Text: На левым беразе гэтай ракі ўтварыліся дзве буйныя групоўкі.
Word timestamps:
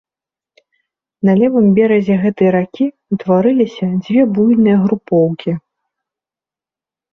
На 1.29 1.35
левым 1.39 1.67
беразе 1.79 2.15
гэтай 2.23 2.49
ракі 2.57 2.87
ўтварыліся 3.17 3.87
дзве 4.03 4.21
буйныя 4.35 4.77
групоўкі. 4.89 5.51